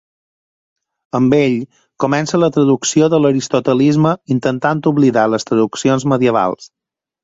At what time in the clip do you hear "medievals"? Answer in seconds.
6.17-6.73